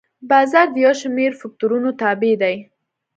[0.29, 2.55] بازار د یو شمېر فکتورونو تابع دی.